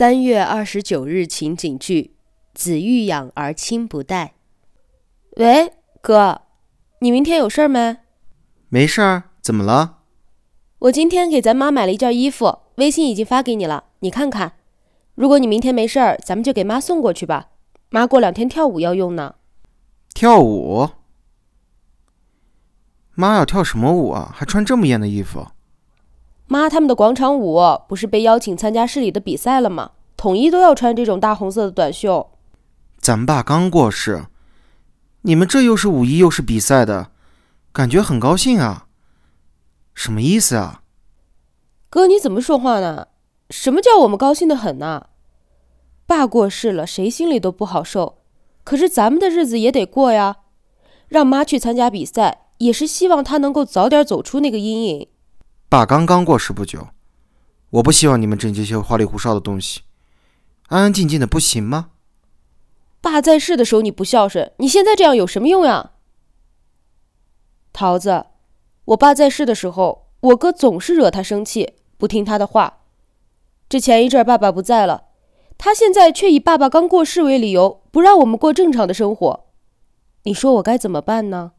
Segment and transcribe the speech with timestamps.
[0.00, 2.14] 三月二十九日情景剧：
[2.54, 4.32] 子欲养而亲不待。
[5.36, 6.40] 喂，哥，
[7.00, 7.98] 你明天有事儿没？
[8.70, 9.98] 没事儿，怎么了？
[10.78, 14.54] 我今天给咱妈买了一件衣服，微信已经发给你了，你看看。
[15.16, 17.50] 如果你明天没事儿，咱们就给妈送过去吧。
[17.90, 19.34] 妈过两天跳舞要用呢。
[20.14, 20.88] 跳舞？
[23.14, 24.32] 妈要跳什么舞啊？
[24.34, 25.48] 还穿这么艳的衣服？
[26.52, 29.92] 妈他们的广场舞不是被邀请参加市里的比赛了吗？
[30.16, 32.32] 统一都要穿这种大红色的短袖。
[32.98, 34.24] 咱爸刚过世，
[35.22, 37.12] 你们这又是五一又是比赛的，
[37.72, 38.88] 感觉很高兴啊？
[39.94, 40.82] 什么意思啊？
[41.88, 43.06] 哥，你怎么说话呢？
[43.48, 45.06] 什么叫我们高兴的很呢？
[46.04, 48.18] 爸过世了，谁心里都不好受。
[48.64, 50.38] 可是咱们的日子也得过呀。
[51.06, 55.06] 让妈去参加比赛，也是希望她能够早点走出那个阴影。
[55.70, 56.88] 爸刚刚过世不久，
[57.70, 59.82] 我不希望你们整这些花里胡哨的东西，
[60.66, 61.90] 安安静静的不行吗？
[63.00, 65.92] 爸在世的时候你不孝顺，你现在这样有什么用呀？
[67.72, 68.26] 桃子，
[68.86, 72.78] 我爸在世的时候，我哥总是惹他生气，不听他的话。
[73.68, 75.04] 这前一阵爸爸不在了。
[75.56, 79.46] 他现在却以爸爸刚过世为理由，不让我们过正常的生活，
[80.24, 81.52] 你说我该怎么办呢？